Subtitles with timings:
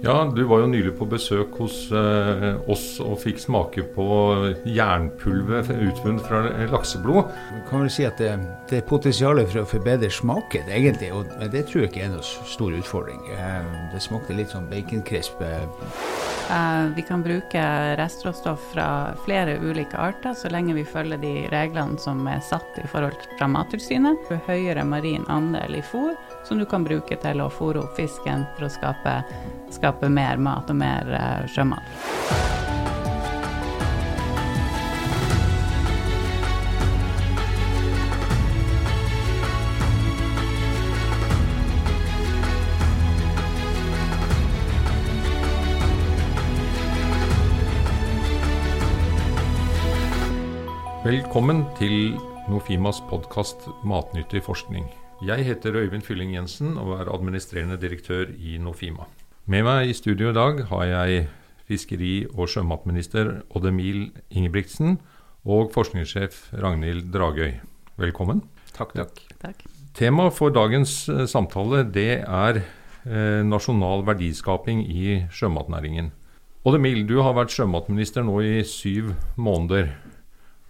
[0.00, 4.06] Ja, du var jo nylig på besøk hos eh, oss og fikk smake på
[4.62, 7.32] jernpulver utvunnet fra lakseblod.
[7.50, 8.30] Man kan vel si at det,
[8.70, 11.10] det er potensial for å forbedre smaken, egentlig.
[11.12, 13.20] Og det tror jeg ikke er noen stor utfordring.
[13.34, 15.42] Eh, det smakte litt sånn baconcrisp.
[15.42, 15.66] Eh,
[16.94, 17.66] vi kan bruke
[17.98, 18.88] restråstoff fra
[19.26, 23.50] flere ulike arter, så lenge vi følger de reglene som er satt i forhold fra
[23.50, 24.30] Mattilsynet.
[24.46, 26.14] Høyere marin andel i fôr,
[26.48, 29.18] som du kan bruke til å fôre opp fisken for å skape,
[29.74, 31.84] skape mer mat og mer uh, sjømat.
[51.08, 54.97] Velkommen til Nofimas podkast Matnyttig forskning.
[55.18, 59.08] Jeg heter Øyvind Fylling Jensen og er administrerende direktør i Nofima.
[59.50, 61.24] Med meg i studio i dag har jeg
[61.66, 65.00] fiskeri- og sjømatminister Odd Emil Ingebrigtsen
[65.42, 67.58] og forskningssjef Ragnhild Dragøy.
[67.98, 68.44] Velkommen.
[68.76, 69.18] Takk, takk.
[69.42, 69.66] takk.
[69.98, 76.12] Temaet for dagens eh, samtale det er eh, nasjonal verdiskaping i sjømatnæringen.
[76.62, 79.90] Odd Emil, du har vært sjømatminister nå i syv måneder.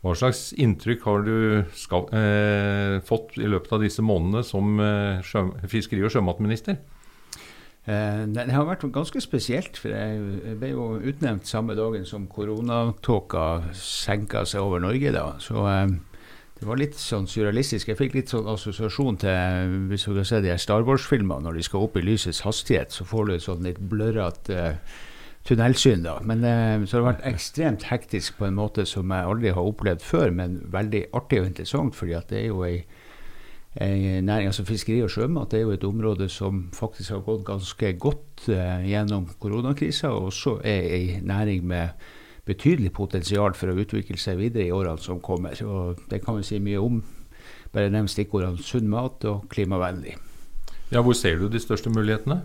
[0.04, 1.38] Hva slags inntrykk har du
[1.74, 6.78] skal, eh, fått i løpet av disse månedene som eh, sjø, fiskeri- og sjømatminister?
[7.88, 9.76] Eh, det har vært ganske spesielt.
[9.76, 15.12] for Jeg ble jo utnevnt samme dagen som koronatåka senka seg over Norge.
[15.12, 15.96] da, så eh,
[16.60, 17.88] det var litt sånn surrealistisk.
[17.88, 21.42] Jeg fikk litt sånn assosiasjon til hvis du kan se de Star Wars-filmene.
[21.46, 24.98] Når de skal opp i lysets hastighet, så får du et sånn litt blørrete eh,
[25.44, 26.02] tunnelsyn.
[26.02, 26.18] da.
[26.22, 29.70] Men eh, Så det har vært ekstremt hektisk på en måte som jeg aldri har
[29.70, 31.94] opplevd før, men veldig artig og interessant.
[31.94, 32.84] fordi at det er jo ei,
[33.80, 37.92] ei næring, altså Fiskeri og sjømat er jo et område som faktisk har gått ganske
[37.98, 41.88] godt eh, gjennom koronakrisa, og også er ei næring med
[42.48, 45.56] betydelig potensial for å utvikle seg videre i årene som kommer.
[45.64, 47.02] og Det kan vi si mye om.
[47.72, 50.16] Bare nevn stikkordene sunn mat og klimavennlig.
[50.90, 52.40] Ja, Hvor ser du de største mulighetene?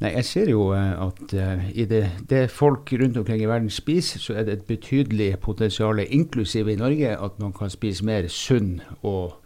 [0.00, 3.68] Nei, Jeg ser jo uh, at uh, i det, det, folk rundt omkring i verden
[3.72, 8.28] spiser, så er det et betydelig potensial, inklusiv i Norge, at man kan spise mer
[8.32, 9.36] sunn og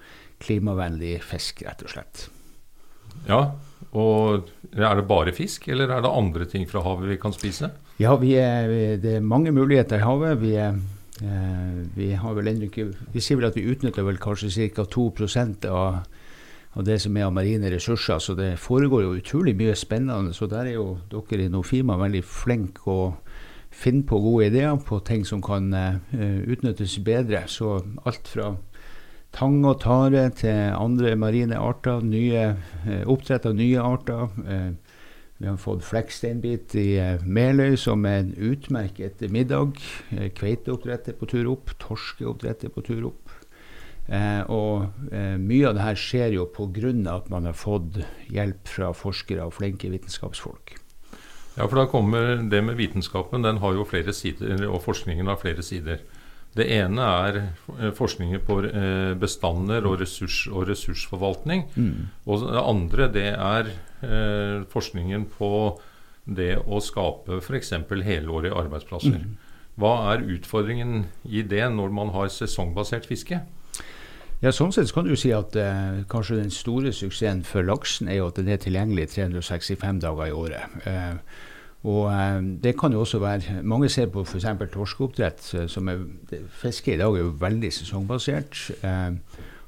[0.45, 2.29] klimavennlig fisk, rett og slett.
[3.27, 3.41] Ja,
[3.95, 7.73] og er det bare fisk, eller er det andre ting fra havet vi kan spise?
[7.99, 10.39] Ja, vi er, det er mange muligheter i havet.
[10.43, 10.79] Vi, er,
[11.19, 14.87] uh, vi, har vel ikke, vi sier vel at vi utnytter vel kanskje ca.
[14.87, 16.05] 2% av
[16.75, 18.19] av det som er av marine ressurser.
[18.19, 20.35] Så det foregår jo utrolig mye spennende.
[20.35, 23.01] Så der er jo dere i Nofima veldig flinke å
[23.75, 25.99] finne på gode ideer på ting som kan uh,
[26.47, 27.45] utnyttes bedre.
[27.51, 28.55] Så alt fra
[29.35, 32.55] tang og tare til andre marine arter, nye,
[32.87, 34.27] uh, oppdrett av nye arter.
[34.47, 34.75] Uh,
[35.43, 36.89] vi har fått flekksteinbit i
[37.27, 39.81] Meløy, som er en utmerket middag.
[40.39, 43.24] Kveiteoppdrett er på tur opp, torskeoppdrett er på tur opp.
[44.05, 46.93] Eh, og eh, mye av det her skjer jo pga.
[47.15, 50.77] at man har fått hjelp fra forskere og flinke vitenskapsfolk.
[51.55, 53.43] Ja, for da kommer det med vitenskapen.
[53.43, 56.03] Den har jo flere sider, og forskningen har flere sider.
[56.55, 61.67] Det ene er eh, forskningen på eh, bestander og, ressurs, og ressursforvaltning.
[61.75, 62.11] Mm.
[62.27, 65.51] Og det andre det er eh, forskningen på
[66.25, 67.75] det å skape f.eks.
[68.07, 69.19] helårige arbeidsplasser.
[69.19, 69.35] Mm.
[69.81, 73.41] Hva er utfordringen i det når man har sesongbasert fiske?
[74.45, 78.19] Ja, Sånn sett kan du si at eh, kanskje den store suksessen for laksen er
[78.19, 80.75] jo at den er tilgjengelig 365 dager i året.
[80.85, 81.15] Eh,
[81.89, 84.45] og eh, det kan jo også være Mange ser på f.eks.
[84.75, 85.49] torskeoppdrett.
[85.57, 86.05] Eh, som er,
[86.61, 88.61] Fiske i dag er jo veldig sesongbasert.
[88.85, 89.17] Eh,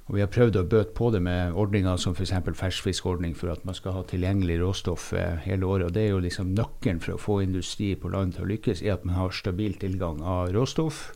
[0.07, 2.37] og Vi har prøvd å bøte på det med ordninger som f.eks.
[2.61, 5.89] ferskfiskordning for at man skal ha tilgjengelig råstoff eh, hele året.
[5.89, 8.85] og Det er jo liksom nøkkelen for å få industri på land til å lykkes,
[8.85, 11.07] er at man har stabil tilgang av råstoff.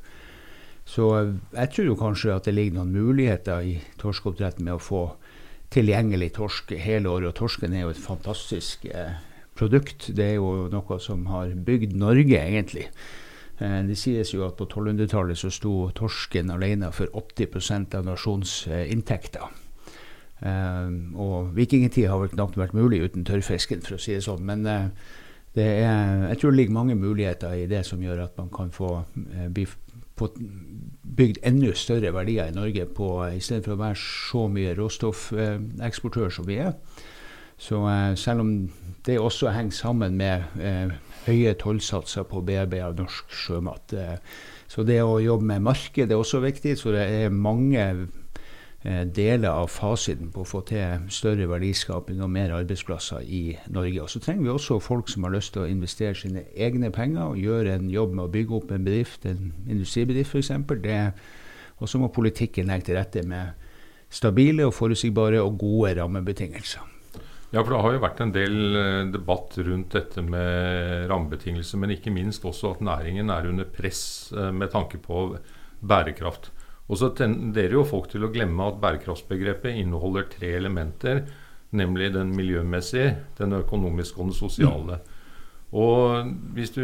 [0.90, 1.06] Så
[1.54, 5.04] jeg tror jo kanskje at det ligger noen muligheter i torskeoppdretten med å få
[5.70, 7.30] tilgjengelig torsk hele året.
[7.30, 9.20] Og torsken er jo et fantastisk eh,
[9.54, 10.08] produkt.
[10.16, 12.88] Det er jo noe som har bygd Norge, egentlig.
[13.62, 18.56] Eh, det sies jo at på 1200-tallet så sto torsken alene for 80% av nasjonens
[18.66, 18.90] eh.
[20.40, 20.90] Eh,
[21.20, 24.42] og vikingtid har vel knapt vært mulig uten tørrfisken, for å si det sånn.
[24.48, 24.88] Men eh,
[25.54, 28.96] er, jeg tror det ligger mange muligheter i det som gjør at man kan få
[29.36, 29.68] eh, bli
[30.20, 30.38] fått
[31.20, 36.32] bygd enda større verdier i Norge på, i stedet for å være så mye råstoffeksportør
[36.36, 36.76] som vi er.
[37.60, 38.52] Så eh, selv om
[39.04, 40.94] det også henger sammen med eh,
[41.26, 43.92] høye tollsatser på bearbeid av norsk sjømat.
[43.92, 44.16] Eh,
[44.70, 46.76] så det å jobbe med marked er også viktig.
[46.78, 47.84] Så det er mange
[48.82, 54.00] deler av fasiten på å få til større verdiskaping og mer arbeidsplasser i Norge.
[54.00, 57.34] Og Så trenger vi også folk som har lyst til å investere sine egne penger
[57.34, 60.50] og gjøre en jobb med å bygge opp en bedrift, en industribedrift f.eks.
[61.80, 63.52] Og så må politikken legge til rette med
[64.10, 66.86] stabile og forutsigbare og gode rammebetingelser.
[67.50, 71.96] Ja, for Det har jo vært en del eh, debatt rundt dette med rammebetingelser, men
[71.96, 75.24] ikke minst også at næringen er under press eh, med tanke på
[75.82, 76.52] bærekraft.
[76.90, 81.22] Og så tenderer jo folk til å glemme at bærekraftsbegrepet inneholder tre elementer.
[81.70, 84.98] Nemlig den miljømessige, den økonomiske og den sosiale.
[85.70, 86.82] Og Hvis du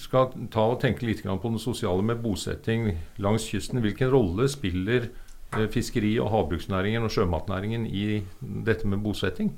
[0.00, 5.10] skal ta og tenke litt på den sosiale med bosetting langs kysten, hvilken rolle spiller
[5.52, 9.52] eh, fiskeri- og havbruksnæringen og sjømatnæringen i dette med bosetting?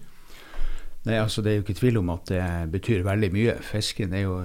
[1.06, 3.54] Nei, altså Det er jo ikke tvil om at det betyr veldig mye.
[3.62, 4.40] Fisken er jo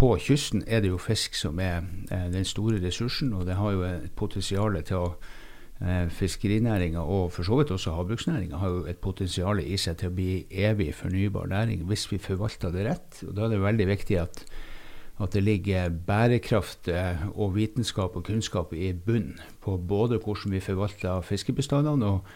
[0.00, 3.82] På kysten er det jo fisk som er den store ressursen, og det har jo
[3.84, 5.08] et potensial til å
[5.84, 10.08] eh, Fiskerinæringa og for så vidt også havbruksnæringa har jo et potensial i seg til
[10.08, 13.20] å bli evig fornybar næring hvis vi forvalter det rett.
[13.28, 14.40] og Da er det veldig viktig at,
[15.20, 20.64] at det ligger bærekraft eh, og vitenskap og kunnskap i bunn på både hvordan vi
[20.64, 22.32] forvalter fiskebestandene og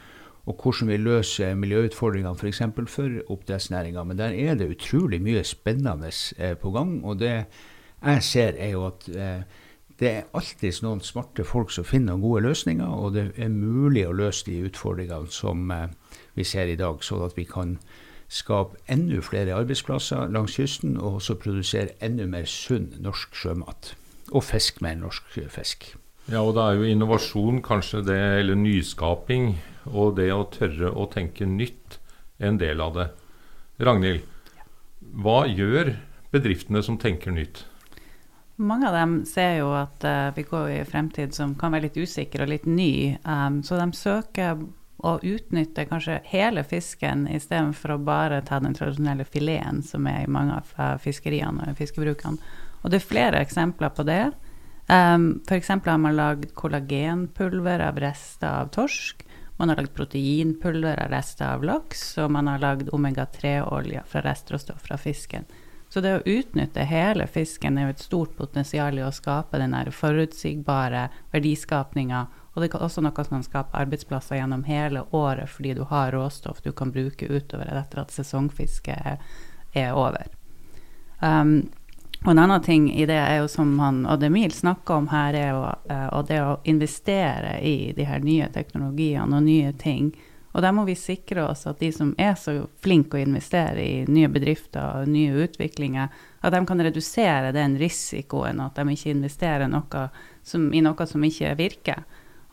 [0.46, 2.62] og hvordan vi løser miljøutfordringene f.eks.
[2.76, 4.04] For, for oppdrettsnæringa.
[4.04, 6.98] Men der er det utrolig mye spennende eh, på gang.
[7.04, 7.46] Og det
[8.04, 9.42] jeg ser, er jo at eh,
[10.00, 14.16] det er alltid noen smarte folk som finner gode løsninger, og det er mulig å
[14.16, 15.88] løse de utfordringene som eh,
[16.34, 17.78] vi ser i dag, sånn at vi kan
[18.28, 23.94] skape enda flere arbeidsplasser langs kysten, og også produsere enda mer sunn norsk sjømat.
[24.32, 25.94] Og fisk med norsk fisk.
[26.32, 29.54] Ja, og det er jo innovasjon, kanskje det, eller nyskaping,
[29.90, 31.98] og det å tørre å tenke nytt
[32.38, 33.08] en del av det.
[33.84, 34.24] Ragnhild,
[35.22, 35.94] hva gjør
[36.34, 37.64] bedriftene som tenker nytt?
[38.56, 41.88] Mange av dem ser jo at uh, vi går i en fremtid som kan være
[41.88, 43.16] litt usikker og litt ny.
[43.26, 44.62] Um, så de søker
[45.04, 50.30] å utnytte kanskje hele fisken istedenfor å bare ta den tradisjonelle fileten som er i
[50.30, 52.54] mange av uh, fiskeriene og fiskebrukene.
[52.84, 54.22] Og det er flere eksempler på det.
[54.86, 55.72] Um, F.eks.
[55.74, 59.24] har man lagd kollagenpulver av rester av torsk.
[59.56, 64.82] Man har lagd proteinpulver av rester av laks, og man har lagd omega-3-olje fra restråstoff
[64.82, 65.46] fra fisken.
[65.88, 69.76] Så det å utnytte hele fisken er jo et stort potensial i å skape den
[69.94, 72.24] forutsigbare verdiskapninga.
[72.54, 76.10] Og det er også noe som kan skape arbeidsplasser gjennom hele året, fordi du har
[76.14, 79.22] råstoff du kan bruke utover etter at sesongfisket
[79.74, 80.34] er over.
[81.22, 81.70] Um,
[82.24, 85.50] og en annen ting i det er jo som han Ademil snakka om her, er
[85.52, 85.64] jo
[86.16, 90.14] og det å investere i de her nye teknologiene og nye ting.
[90.54, 94.04] Og der må vi sikre oss at de som er så flinke å investere i
[94.08, 99.68] nye bedrifter og nye utviklinger, at de kan redusere den risikoen, at de ikke investerer
[99.68, 100.06] noe
[100.46, 102.04] som, i noe som ikke virker.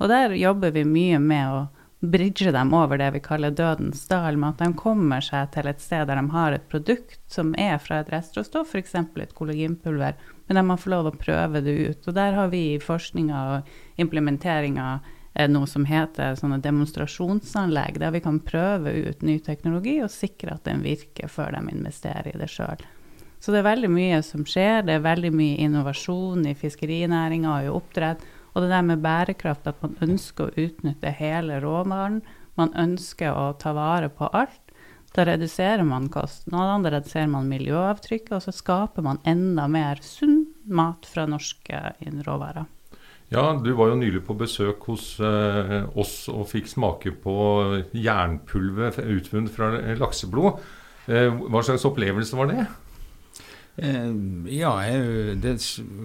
[0.01, 1.61] Og der jobber vi mye med å
[2.01, 5.81] bridge dem over det vi kaller dødens dal, med at de kommer seg til et
[5.81, 8.95] sted der de har et produkt som er fra et restråstoff, f.eks.
[8.95, 10.17] et kollagenpulver,
[10.47, 12.07] men de må få lov å prøve det ut.
[12.07, 14.87] Og der har vi i forskninga og implementeringa
[15.33, 20.57] eh, noe som heter sånne demonstrasjonsanlegg, der vi kan prøve ut ny teknologi og sikre
[20.57, 22.81] at den virker før de investerer i det sjøl.
[23.41, 24.83] Så det er veldig mye som skjer.
[24.85, 28.25] Det er veldig mye innovasjon i fiskerinæringa og i oppdrett.
[28.51, 32.19] Og det der med bærekraft, at man ønsker å utnytte hele råvaren,
[32.59, 34.59] man ønsker å ta vare på alt.
[35.15, 40.45] Da reduserer man kostnadene, da reduserer man miljøavtrykket, og så skaper man enda mer sunn
[40.71, 41.81] mat fra norske
[42.27, 42.67] råvarer.
[43.31, 47.35] Ja, du var jo nylig på besøk hos eh, oss og fikk smake på
[47.95, 50.59] jernpulver utvunnet fra lakseblod.
[51.07, 52.65] Eh, hva slags opplevelse var det?
[53.75, 54.13] Eh,
[54.45, 54.81] ja,
[55.35, 55.53] det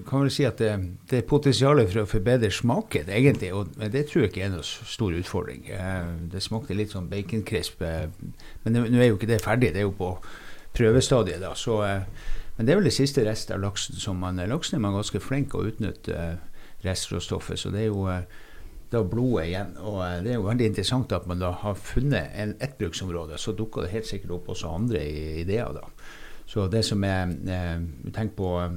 [0.06, 0.70] kan vel si at det,
[1.11, 3.52] det er potensial for å forbedre smaken, egentlig.
[3.56, 5.66] Og det tror jeg ikke er noen stor utfordring.
[5.75, 7.82] Eh, det smakte litt sånn baconkrisp.
[7.82, 8.06] Eh,
[8.64, 10.14] men nå er jo ikke det ferdig, det er jo på
[10.76, 11.42] prøvestadiet.
[11.42, 11.80] da, så,
[12.56, 15.20] Men det er vel det siste rest av laksen som man Laksen er man ganske
[15.20, 16.37] flink å utnytte
[16.85, 18.04] restråstoffet, så det er jo
[18.92, 19.73] da blodet igjen.
[19.80, 23.40] Og det er jo veldig interessant at man da har funnet en, et bruksområde.
[23.40, 25.02] Så dukker det helt sikkert opp også andre
[25.42, 25.88] ideer, da.
[26.46, 27.80] Så det som er eh,
[28.14, 28.76] Tenk på eh,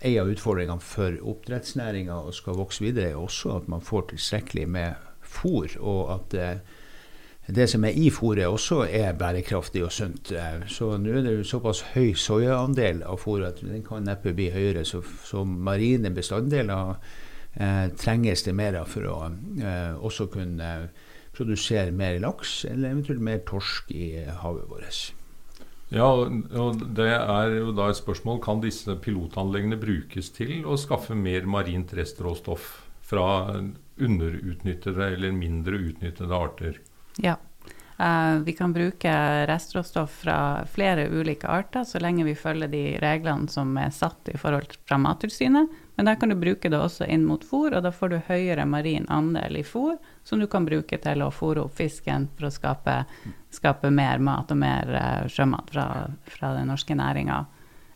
[0.00, 4.68] en av utfordringene for oppdrettsnæringa og skal vokse videre, er også at man får tilstrekkelig
[4.68, 6.60] med fôr, og at eh,
[7.48, 10.32] det som er i fôret også er bærekraftig og sunt.
[10.68, 14.50] Så nå er det jo såpass høy soyaandel av fôret at den kan neppe bli
[14.52, 14.84] høyere.
[14.84, 16.98] Så, så marine bestanddeler
[17.56, 19.16] eh, trenges det mer av for å
[19.64, 20.90] eh, også kunne
[21.32, 24.10] produsere mer laks, eller eventuelt mer torsk i
[24.42, 25.00] havet vårt.
[25.94, 31.16] Ja, og det er jo da et spørsmål kan disse pilotanleggene brukes til å skaffe
[31.16, 32.66] mer marint restråstoff
[33.08, 33.56] fra
[33.96, 36.80] underutnyttede eller mindre utnyttede arter.
[37.24, 37.38] Ja.
[38.00, 43.50] Uh, vi kan bruke restråstoff fra flere ulike arter så lenge vi følger de reglene
[43.50, 45.72] som er satt i forhold fra Mattilsynet.
[45.96, 48.68] Men der kan du bruke det også inn mot fôr, og da får du høyere
[48.70, 52.52] marin andel i fôr, som du kan bruke til å fôre opp fisken for å
[52.54, 53.00] skape,
[53.50, 55.88] skape mer mat og mer uh, sjømat fra,
[56.22, 57.42] fra den norske næringa.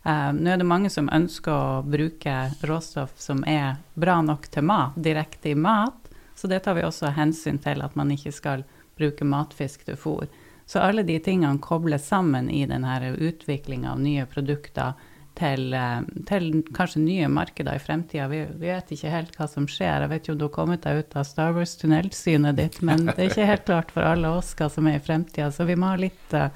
[0.02, 4.66] Uh, nå er det mange som ønsker å bruke råstoff som er bra nok til
[4.66, 8.66] mat, direkte i mat, så det tar vi også hensyn til at man ikke skal
[9.02, 10.30] bruke matfisk til fôr.
[10.66, 14.94] Så alle de tingene kobles sammen i denne utviklinga av nye produkter
[15.38, 18.28] til, eh, til, kanskje nye markeder i fremtida.
[18.28, 20.04] Vi, vet ikke helt hva som skjer.
[20.04, 23.30] Jeg vet om du har kommet deg ut av Star Wars-tunnelsynet ditt, men det er
[23.30, 25.50] ikke helt klart for alle oss hva som er i fremtida.
[25.52, 26.50] Så vi må ha litt, eh,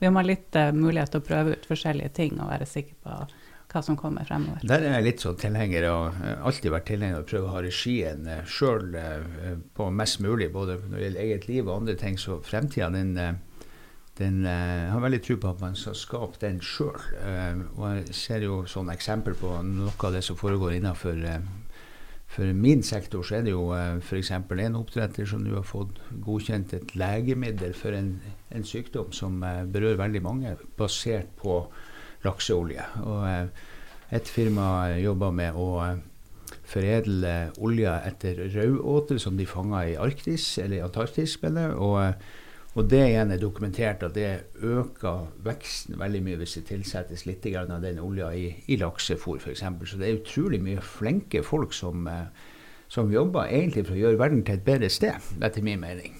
[0.00, 2.96] vi må ha litt uh, mulighet til å prøve ut forskjellige ting og være sikre
[3.04, 3.16] på
[3.70, 4.64] hva som kommer fremover.
[4.66, 7.62] Der er jeg litt sånn tilhenger og alltid vært tilhenger av å prøve å ha
[7.64, 8.96] regien uh, sjøl
[9.76, 12.18] på mest mulig, både når det gjelder eget liv og andre ting.
[12.18, 13.14] Så fremtida den
[14.20, 16.98] den jeg har veldig tro på at man skal skape den sjøl.
[17.78, 21.38] Og jeg ser jo sånn eksempel på noe av det som foregår innenfor uh,
[22.30, 24.30] for min sektor så er det jo f.eks.
[24.30, 28.12] en oppdretter som nå har fått godkjent et legemiddel for en,
[28.54, 31.64] en sykdom som berører veldig mange, basert på
[32.26, 32.84] lakseolje.
[33.04, 33.66] Og uh,
[34.10, 35.70] et firma jobber med å
[36.70, 41.36] foredle olja etter rødåte som de fanger i Arktis, eller i Antarktis.
[41.42, 42.14] Og
[42.78, 44.28] og det igjen er dokumentert at det
[44.62, 49.64] øker veksten veldig mye hvis det tilsettes litt av den olja i, i laksefôr f.eks.
[49.90, 52.28] Så det er utrolig mye flinke folk som, eh,
[52.88, 56.14] som, jobber egentlig for å gjøre verden til et bedre sted, etter min mening.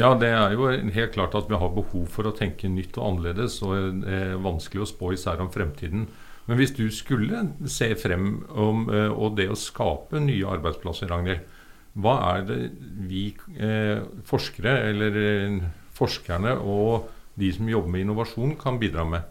[0.00, 3.10] Ja, det er jo helt klart at vi har behov for å tenke nytt og
[3.10, 3.58] annerledes.
[3.64, 6.06] Og det er vanskelig å spå især om fremtiden.
[6.48, 11.44] Men hvis du skulle se frem om eh, og det å skape nye arbeidsplasser, Ragnhild,
[11.92, 12.58] hva er det
[13.08, 13.26] vi
[13.60, 15.60] eh, forskere, eller eh,
[15.92, 19.28] forskerne og de som jobber med innovasjon, kan bidra med?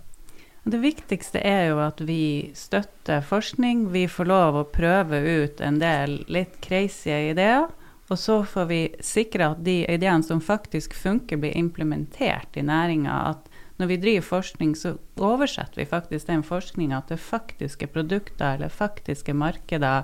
[0.61, 3.87] Det viktigste er jo at vi støtter forskning.
[3.93, 7.71] Vi får lov å prøve ut en del litt crazy ideer.
[8.11, 13.13] Og så får vi sikre at de ideene som faktisk funker, blir implementert i næringa.
[13.31, 13.47] At
[13.79, 19.33] når vi driver forskning, så oversetter vi faktisk den forskninga til faktiske produkter eller faktiske
[19.33, 20.03] markeder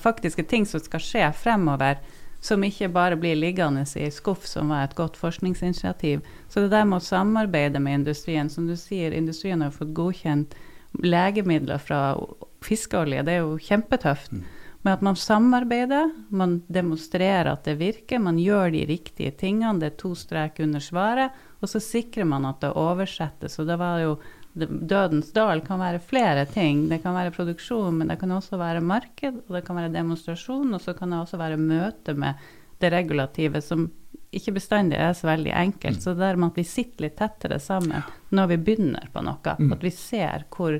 [0.00, 1.98] faktiske ting som skal skje fremover,
[2.40, 6.20] som ikke bare blir liggende i skuff, som var et godt forskningsinitiativ.
[6.48, 10.54] Så det der med å samarbeide med industrien Som du sier, industrien har fått godkjent
[11.02, 12.16] legemidler fra
[12.62, 13.22] fiskeolje.
[13.22, 14.32] Det er jo kjempetøft.
[14.32, 14.44] Mm.
[14.84, 19.94] Men at man samarbeider, man demonstrerer at det virker, man gjør de riktige tingene, det
[19.94, 23.56] er to strek under svaret, og så sikrer man at det oversettes.
[23.58, 24.16] Og det var jo
[24.54, 26.84] Dødens dal kan være flere ting.
[26.86, 30.76] Det kan være produksjon, men det kan også være marked, og det kan være demonstrasjon,
[30.76, 32.44] og så kan det også være møte med
[32.78, 33.88] det regulative, som
[34.34, 35.98] ikke bestandig er så veldig enkelt.
[35.98, 36.04] Mm.
[36.04, 39.56] Så det er med at vi sitter litt tettere sammen når vi begynner på noe,
[39.58, 39.74] mm.
[39.74, 40.78] at vi ser hvor,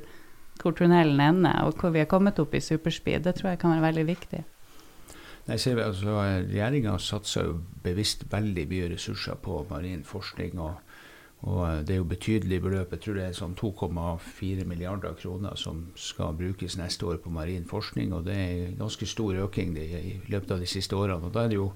[0.62, 3.74] hvor tunnelen ender, og hvor vi er kommet opp i superspeed, det tror jeg kan
[3.74, 4.42] være veldig viktig.
[5.44, 10.60] Nei, ser vi, altså, Regjeringa satser jo bevisst veldig mye ressurser på marin forskning.
[10.60, 10.80] og
[11.44, 12.92] og eh, det er jo betydelig beløp.
[12.92, 17.66] Jeg tror det er sånn 2,4 milliarder kroner som skal brukes neste år på marin
[17.68, 18.14] forskning.
[18.16, 21.28] Og det er en ganske stor økning i løpet av de siste årene.
[21.28, 21.70] Og da er det jo,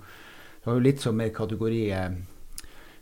[0.64, 2.20] det jo litt som med kategori eh,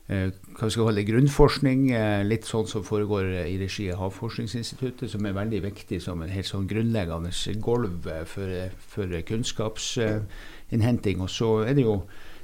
[0.06, 1.88] hva skal kalle grunnforskning.
[1.90, 6.30] Eh, litt sånn som foregår i regi av Havforskningsinstituttet, som er veldig viktig som en
[6.30, 7.32] helt sånn grunnleggende
[7.64, 8.48] gulv for,
[8.94, 11.20] for kunnskapsinnhenting.
[11.25, 12.00] Og så er det jo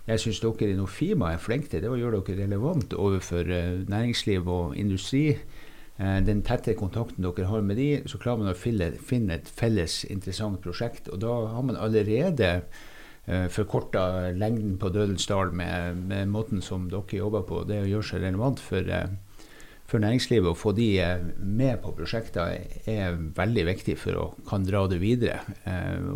[0.09, 3.47] jeg syns dere i Nofima er flinke til, det å gjøre dere relevant overfor
[3.87, 5.37] næringsliv og industri.
[6.26, 10.59] Den tette kontakten dere har med de, så klarer man å finne, et felles interessant
[10.64, 11.07] prosjekt.
[11.14, 12.64] Og da har man allerede
[13.23, 17.61] forkorta lengden på Dødens dal med, med, måten som dere jobber på.
[17.69, 18.88] Det å gjøre seg relevant for,
[19.87, 20.88] for næringslivet og få de
[21.38, 25.38] med på prosjekter er veldig viktig for å kan dra det videre.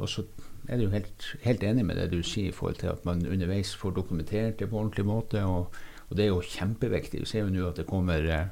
[0.01, 0.27] og så
[0.69, 3.75] er jo helt, helt, enig med det du sier i forhold til at man underveis
[3.79, 5.43] får dokumentert det på ordentlig måte.
[5.45, 5.75] Og,
[6.09, 7.23] og det er jo kjempeviktig.
[7.23, 8.49] Vi ser jo nå at det kommer eh,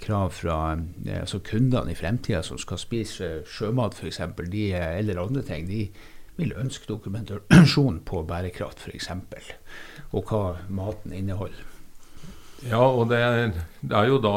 [0.00, 5.68] krav fra eh, altså kundene i fremtida som skal spise sjømat f.eks., eller andre ting.
[5.68, 5.86] De
[6.40, 9.10] vil ønske dokumentasjon på bærekraft f.eks.,
[10.10, 11.66] og hva maten inneholder.
[12.66, 14.34] Ja, og det er, det er jo da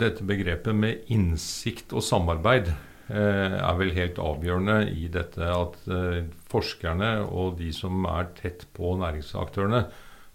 [0.00, 2.70] dette begrepet med innsikt og samarbeid
[3.12, 8.64] Eh, er vel helt avgjørende i dette at eh, forskerne og de som er tett
[8.76, 9.82] på næringsaktørene,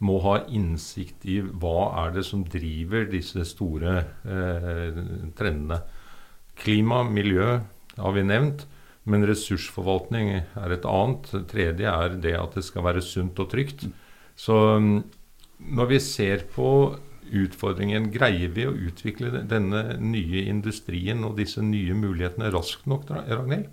[0.06, 3.96] må ha innsikt i hva er det som driver disse store
[4.30, 5.00] eh,
[5.40, 5.80] trendene.
[6.60, 7.56] Klima, miljø
[7.98, 8.68] har vi nevnt.
[9.08, 11.30] Men ressursforvaltning er et annet.
[11.32, 13.88] Det tredje er det at det skal være sunt og trygt.
[14.38, 14.98] Så mm,
[15.78, 16.70] når vi ser på
[17.28, 23.68] utfordringen, greier vi å utvikle denne nye industrien og disse nye mulighetene raskt nok, Ragnhild?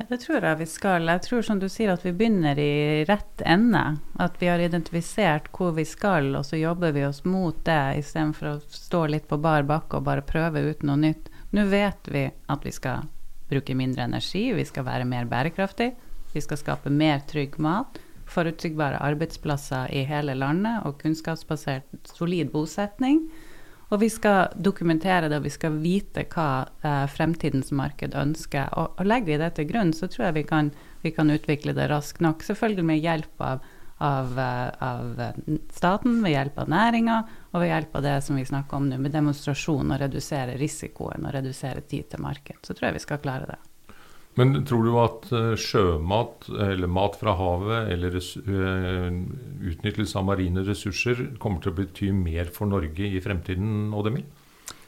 [0.00, 1.08] Ja, det tror jeg vi skal.
[1.08, 3.82] Jeg tror som du sier at vi begynner i rett ende.
[4.20, 8.54] At vi har identifisert hvor vi skal, og så jobber vi oss mot det istedenfor
[8.54, 11.28] å stå litt på bar bakke og bare prøve ut noe nytt.
[11.52, 13.04] Nå vet vi at vi skal
[13.52, 15.92] bruke mindre energi, vi skal være mer bærekraftig,
[16.32, 18.00] vi skal skape mer trygg mat,
[18.32, 23.26] forutsigbare arbeidsplasser i hele landet og kunnskapsbasert, solid bosetning.
[23.92, 28.70] Og vi skal dokumentere det, og vi skal vite hva eh, fremtidens marked ønsker.
[28.80, 30.70] Og, og, legger vi det til grunn, så tror jeg vi kan,
[31.04, 32.40] vi kan utvikle det raskt nok.
[32.46, 33.66] Selvfølgelig med hjelp av,
[34.02, 35.20] av, eh, av
[35.70, 37.18] staten, ved hjelp av næringa,
[37.52, 41.28] og ved hjelp av det som vi snakker om nå, med demonstrasjon og redusere risikoen
[41.28, 42.58] og redusere tid til marked.
[42.62, 43.60] Så tror jeg vi skal klare det.
[44.40, 49.08] Men tror du at eh, sjømat, eller mat fra havet, eller eh,
[49.72, 54.24] utnyttelse av marine ressurser kommer til å bety mer for Norge i fremtiden, Oddemil?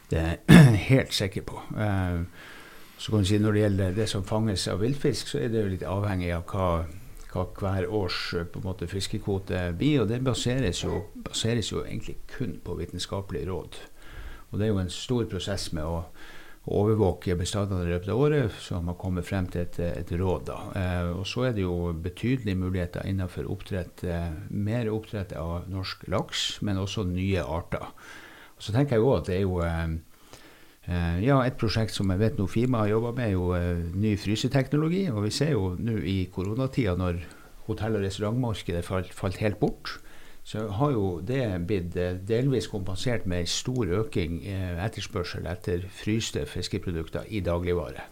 [0.09, 1.61] Det er jeg helt sikker på.
[1.77, 2.25] Eh,
[2.97, 5.61] så kan du si Når det gjelder det som fanges av villfisk, så er det
[5.61, 6.69] jo litt avhengig av hva,
[7.35, 8.21] hva hver års
[8.53, 10.05] på en måte, fiskekvote blir.
[10.05, 13.81] Og det baseres jo, baseres jo egentlig kun på vitenskapelige råd.
[14.53, 16.05] Og det er jo en stor prosess med å
[16.65, 20.53] overvåke bestandene i løpet av året, så man kommet frem til et, et råd.
[20.79, 26.07] Eh, og så er det jo betydelige muligheter innenfor oppdrett, eh, mer oppdrett av norsk
[26.15, 27.85] laks, men også nye arter.
[28.55, 29.97] Og så tenker jeg jo at det er jo eh, eh,
[30.87, 35.07] ja, Et prosjekt som jeg vet Nofima har jobba med, er jo eh, ny fryseteknologi.
[35.11, 37.23] Og vi ser jo nå i koronatida, når
[37.67, 39.99] hotell- og restaurantmarkedet falt, falt helt bort,
[40.45, 46.45] så har jo det blitt eh, delvis kompensert med stor øking eh, etterspørsel etter fryste
[46.47, 48.05] fiskeprodukter i dagligvare.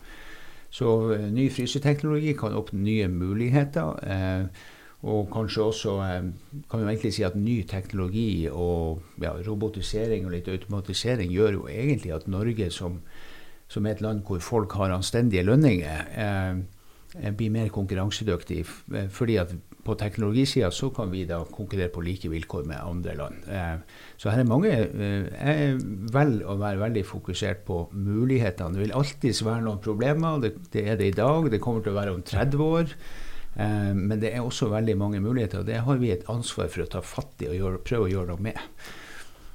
[0.73, 4.49] Så eh, ny fryseteknologi kan åpne nye muligheter.
[5.03, 5.97] Og kanskje også
[6.71, 11.65] kan vi egentlig si at ny teknologi og ja, robotisering og litt automatisering gjør jo
[11.71, 13.01] egentlig at Norge, som,
[13.67, 18.63] som er et land hvor folk har anstendige lønninger, eh, blir mer konkurransedyktig.
[19.11, 23.49] Fordi at på teknologisida så kan vi da konkurrere på like vilkår med andre land.
[23.51, 23.83] Eh,
[24.17, 25.75] så her er mange eh,
[26.15, 28.77] velger å være veldig fokusert på mulighetene.
[28.77, 30.39] Det vil alltids være noen problemer.
[30.45, 31.51] Det, det, er det i dag.
[31.51, 32.97] Det kommer til å være om 30 år.
[33.57, 35.61] Eh, men det er også veldig mange muligheter.
[35.61, 38.13] og Det har vi et ansvar for å ta fatt i og gjøre, prøve å
[38.13, 38.61] gjøre noe med.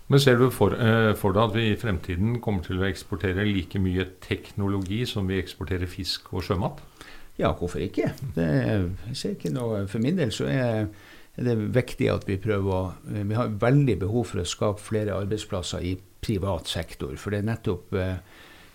[0.08, 0.72] Men Ser du for,
[1.20, 5.42] for deg at vi i fremtiden kommer til å eksportere like mye teknologi som vi
[5.42, 6.80] eksporterer fisk og sjømat?
[7.38, 8.14] Ja, hvorfor ikke?
[8.36, 8.48] Det,
[9.10, 10.88] jeg ser ikke noe, For min del så er,
[11.38, 12.82] er det viktig at vi prøver å
[13.28, 17.14] Vi har veldig behov for å skape flere arbeidsplasser i privat sektor.
[17.16, 18.18] For det er nettopp eh,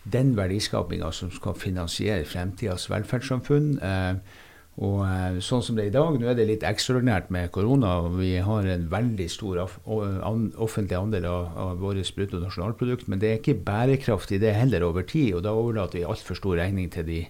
[0.05, 3.75] den verdiskapinga som skal finansiere fremtidas velferdssamfunn.
[3.83, 4.41] Eh,
[4.81, 7.99] og eh, sånn som det er i dag, nå er det litt ekstraordinært med korona.
[8.07, 13.05] og Vi har en veldig stor offentlig andel av, av vårt bruttonasjonalprodukt.
[13.13, 15.35] Men det er ikke bærekraftig det heller over tid.
[15.37, 17.27] Og da overlater vi altfor stor regning til de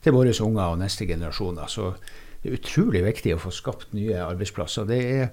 [0.00, 1.68] til våre unger og neste generasjoner.
[1.68, 1.92] Så
[2.42, 4.88] det er utrolig viktig å få skapt nye arbeidsplasser.
[4.88, 5.26] Det er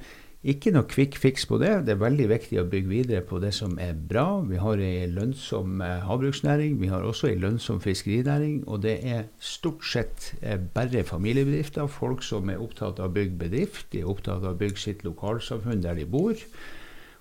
[0.47, 1.71] ikke noe quick fix på det.
[1.87, 4.39] Det er veldig viktig å bygge videre på det som er bra.
[4.47, 8.61] Vi har ei lønnsom eh, havbruksnæring, vi har også ei lønnsom fiskerinæring.
[8.71, 13.41] Og det er stort sett eh, bare familiebedrifter, folk som er opptatt av å bygge
[13.43, 13.89] bedrift.
[13.91, 16.39] De er opptatt av å bygge sitt lokalsamfunn der de bor.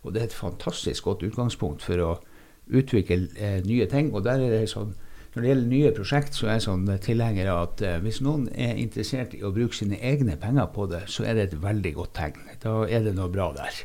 [0.06, 2.12] Og det er et fantastisk godt utgangspunkt for å
[2.70, 4.12] utvikle eh, nye ting.
[4.14, 4.94] Og der er det sånn
[5.36, 8.46] når det gjelder nye prosjekt, så er jeg sånn tilhenger av at uh, hvis noen
[8.56, 11.92] er interessert i å bruke sine egne penger på det, så er det et veldig
[11.98, 12.40] godt tegn.
[12.62, 13.82] Da er det noe bra der.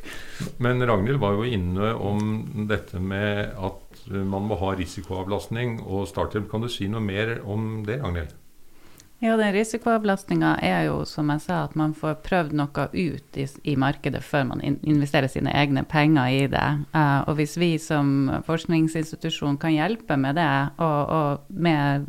[0.64, 6.48] Men Ragnhild var jo inne om dette med at man må ha risikoavlastning og starthjelp.
[6.48, 8.32] Kan du si noe mer om det, Ragnhild?
[9.22, 13.44] Ja, den risikoavlastninga er jo, som jeg sa, at man får prøvd noe ut i,
[13.70, 16.64] i markedet før man in investerer sine egne penger i det.
[16.90, 20.48] Uh, og hvis vi som forskningsinstitusjon kan hjelpe med det,
[20.82, 22.08] og, og med,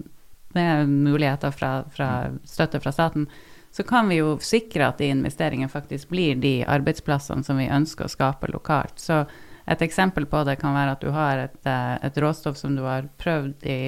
[0.57, 2.07] med, muligheter fra, fra,
[2.49, 3.27] støtte fra staten,
[3.69, 8.09] så kan vi jo sikre at de investeringene faktisk blir de arbeidsplassene som vi ønsker
[8.09, 8.97] å skape lokalt.
[8.97, 9.21] Så
[9.69, 12.81] et eksempel på det kan være at du har et, eh, et råstoff som du
[12.89, 13.79] har prøvd i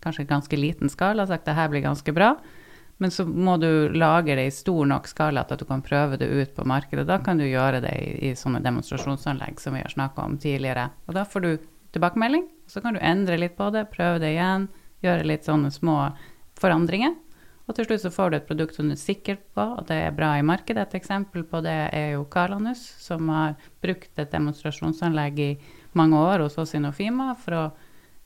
[0.00, 2.36] kanskje ganske liten skala, sagt det her blir ganske bra.
[3.00, 6.18] Men så må du lage det i stor nok skala til at du kan prøve
[6.20, 7.06] det ut på markedet.
[7.08, 10.90] Da kan du gjøre det i, i sånne demonstrasjonsanlegg som vi har snakka om tidligere.
[11.08, 11.50] Og da får du
[11.96, 14.68] tilbakemelding, så kan du endre litt på det, prøve det igjen,
[15.00, 15.96] gjøre litt sånne små
[16.60, 17.16] forandringer.
[17.70, 19.96] Og til slutt så får du et produkt som du er sikker på at det
[20.04, 20.88] er bra i markedet.
[20.88, 25.52] Et eksempel på det er jo Kalanus, som har brukt et demonstrasjonsanlegg i
[25.96, 27.64] mange år hos oss i Nofima for å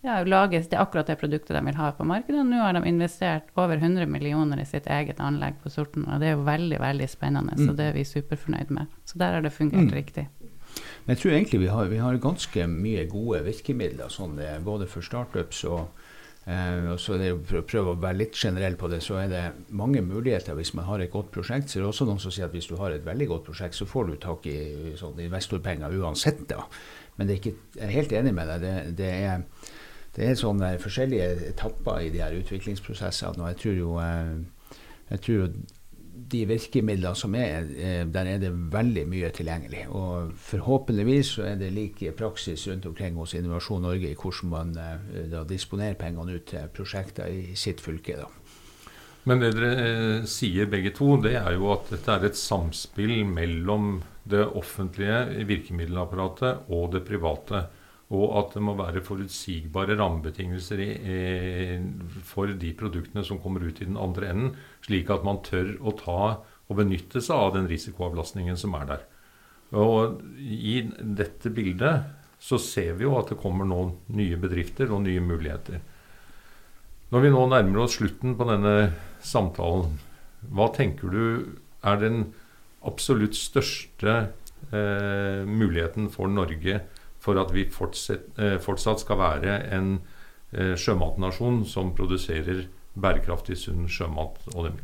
[0.04, 2.44] ja, lages det akkurat det produktet de vil ha på markedet.
[2.44, 6.28] Nå har de investert over 100 millioner i sitt eget anlegg på Sorten, og det
[6.30, 7.56] er jo veldig veldig spennende.
[7.56, 7.66] Mm.
[7.66, 8.92] Så det er vi superfornøyd med.
[9.08, 9.94] Så der har det fungert mm.
[9.96, 10.26] riktig.
[11.04, 14.90] Men jeg tror egentlig vi har, vi har ganske mye gode virkemidler, sånn det, både
[14.90, 15.86] for startups og
[16.44, 19.30] Uh, og så det, For å prøve å være litt generell på det, så er
[19.30, 21.70] det mange muligheter hvis man har et godt prosjekt.
[21.72, 23.78] Så er det også noen som sier at hvis du har et veldig godt prosjekt,
[23.78, 26.44] så får du tak i sånn investorpenger uansett.
[26.50, 26.66] da.
[27.16, 28.60] Men er ikke, jeg er helt enig med deg.
[28.60, 29.46] Det, det er
[30.14, 33.42] det er sånne forskjellige etapper i de her utviklingsprosessene.
[33.42, 34.76] og jeg tror jo, eh,
[35.10, 35.48] jeg tror
[36.14, 39.88] de virkemidlene som er, eh, der er det veldig mye tilgjengelig.
[39.88, 44.76] Og forhåpentligvis så er det like praksis rundt omkring hos Innovasjon Norge i hvordan man
[44.78, 48.16] eh, da disponerer pengene ut til prosjekter i sitt fylke.
[48.16, 48.30] da.
[49.24, 54.02] Men det dere sier begge to, det er jo at dette er et samspill mellom
[54.28, 57.66] det offentlige virkemiddelapparatet og det private
[58.14, 60.82] og at det må være forutsigbare rammebetingelser
[62.26, 64.52] for de produktene som kommer ut i den andre enden,
[64.86, 66.20] slik at man tør å ta
[66.64, 69.02] og benytte seg av den risikoavlastningen som er der.
[69.74, 72.06] Og I dette bildet
[72.44, 75.80] så ser vi jo at det kommer noen nye bedrifter og nye muligheter.
[77.12, 78.74] Når vi nå nærmer oss slutten på denne
[79.24, 79.98] samtalen,
[80.52, 81.24] hva tenker du
[81.84, 82.24] er den
[82.84, 84.16] absolutt største
[84.74, 86.82] eh, muligheten for Norge
[87.24, 89.94] for at vi fortsatt, eh, fortsatt skal være en
[90.52, 94.42] eh, sjømatnasjon som produserer bærekraftig, sunn sjømat.
[94.54, 94.74] og det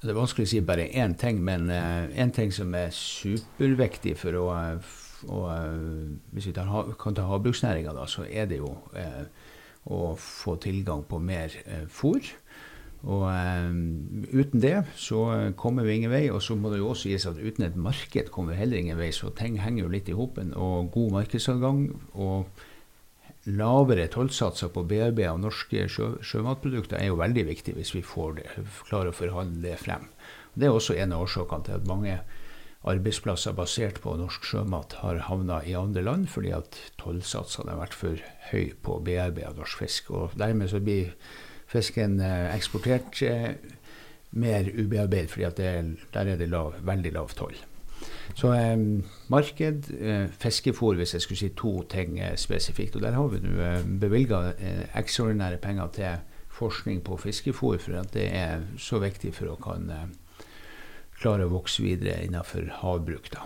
[0.00, 4.14] det er vanskelig å si bare én ting, men én en ting som er superviktig
[4.16, 4.46] for å,
[5.28, 5.40] å
[6.32, 9.26] Hvis vi tar, kan ta havbruksnæringa, så er det jo eh,
[9.92, 12.24] å få tilgang på mer eh, fôr.
[13.00, 16.26] Og um, uten det så kommer vi ingen vei.
[16.32, 19.00] Og så må det jo også sies at uten et marked kommer vi heller ingen
[19.00, 19.08] vei.
[19.16, 20.52] Så ting henger jo litt i hopen.
[20.52, 22.50] Og god markedsadgang og
[23.48, 28.36] lavere tollsatser på BRB av norske sjø, sjømatprodukter er jo veldig viktig hvis vi får
[28.36, 28.46] det,
[28.88, 30.04] klarer å forhandle det frem.
[30.52, 32.18] Det er også en av årsakene til at mange
[32.90, 37.96] arbeidsplasser basert på norsk sjømat har havna i andre land, fordi at tollsatsene har vært
[37.96, 40.12] for høye på BRB av norsk fisk.
[40.16, 41.12] Og dermed så blir
[41.70, 43.50] fisken eh, eksportert eh,
[44.30, 45.50] mer ubearbeidet, fordi
[46.14, 47.56] der er det lav, veldig lav toll.
[48.34, 48.76] Så eh,
[49.28, 52.96] marked, eh, fiskefôr, hvis jeg skulle si to ting eh, spesifikt.
[52.96, 56.26] Og der har vi nå eh, bevilga eh, ekstraordinære penger til
[56.60, 59.88] forskning på fiskefôr, for at det er så viktig for å kan
[61.20, 63.30] klare å vokse videre innenfor havbruk.
[63.32, 63.44] da.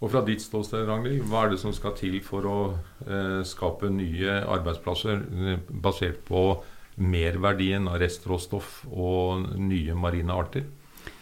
[0.00, 2.58] Og fra ditt ståsted, Ragnhild, hva er det som skal til for å
[3.06, 5.24] eh, skape nye arbeidsplasser
[5.68, 6.42] basert på
[6.96, 10.66] merverdien av restråstoff og nye marine arter?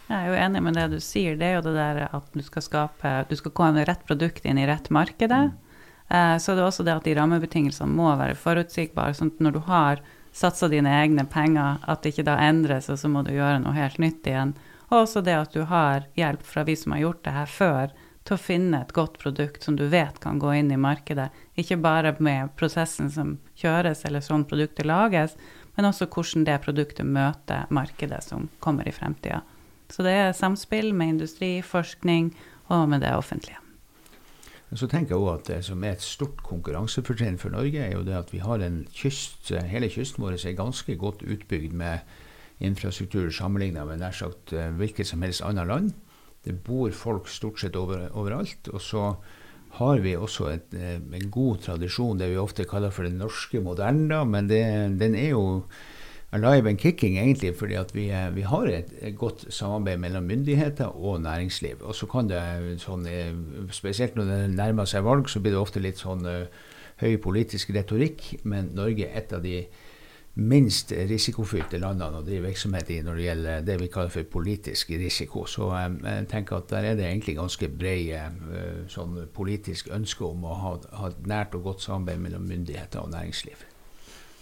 [0.05, 1.37] Jeg er jo enig med det du sier.
[1.37, 4.59] Det er jo det der at du skal skape Du skal komme rett produkt inn
[4.61, 5.49] i rett markedet.
[5.49, 5.81] Mm.
[6.09, 9.17] Eh, så det er også det at de rammebetingelsene må være forutsigbare.
[9.17, 10.03] sånn at når du har
[10.35, 13.73] satsa dine egne penger, at det ikke da endres, og så må du gjøre noe
[13.73, 14.53] helt nytt igjen.
[14.91, 17.95] Og også det at du har hjelp fra vi som har gjort det her før,
[18.25, 21.29] til å finne et godt produkt som du vet kan gå inn i markedet.
[21.61, 25.37] Ikke bare med prosessen som kjøres, eller sånn produktet lages,
[25.75, 29.41] men også hvordan det produktet møter markedet som kommer i fremtida.
[29.89, 32.33] Så det er samspill med industri, forskning
[32.73, 33.59] og med det offentlige.
[34.75, 38.03] Så tenker jeg også at Det som er et stort konkurransefortrinn for Norge, er jo
[38.03, 41.99] det at vi har en kyst, hele kysten vår er ganske godt utbygd med
[42.59, 45.93] infrastruktur sammenlignet med nær sagt eh, hvilket som helst annet land.
[46.45, 48.67] Det bor folk stort sett over, overalt.
[48.73, 49.15] Og så
[49.79, 53.61] har vi også et, eh, en god tradisjon, det vi ofte kaller for den norske
[53.61, 54.23] moderne.
[54.25, 54.63] Men det,
[54.99, 55.63] den er jo
[56.31, 61.81] alive and kicking, egentlig, fordi vi, vi, har et, godt samarbeid mellom myndigheter og næringsliv.
[61.81, 62.41] Og så kan det
[62.83, 63.33] sånn, eh,
[63.71, 66.25] Spesielt når det nærmer seg valg, så blir det ofte litt sånn
[67.01, 69.65] høy politisk retorikk, men Norge er et av de
[70.35, 74.91] minst risikofylte landene å drive virksomhet i når det gjelder det vi kaller for politisk
[74.99, 75.45] risiko.
[75.47, 80.27] Så um, jeg tenker at der er det egentlig ganske bred uh, sånn politisk ønske
[80.27, 83.63] om å ha, ha et nært og godt samarbeid mellom myndigheter og næringsliv.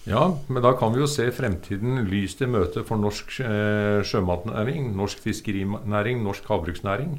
[0.03, 4.89] Ja, men da kan vi jo se fremtiden lyst i møte for norsk eh, sjømatnæring,
[4.97, 7.15] norsk fiskerinæring, norsk havbruksnæring.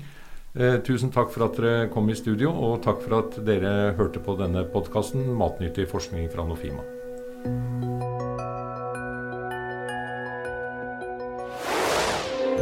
[0.54, 4.20] Eh, tusen takk for at dere kom i studio, og takk for at dere hørte
[4.20, 7.93] på denne podkasten 'Matnyttig forskning fra Nofima'.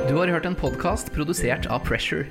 [0.09, 2.27] Du har hørt en podkast produsert av Pressure.